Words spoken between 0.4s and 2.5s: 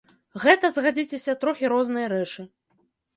Гэта, згадзіцеся, трохі розныя рэчы.